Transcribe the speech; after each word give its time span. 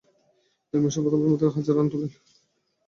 ঐ 0.73 0.83
মৌসুমে 0.83 1.03
প্রথমবারের 1.05 1.31
মতো 1.33 1.45
হাজার 1.55 1.75
রান 1.77 1.87
তোলেন। 1.91 2.11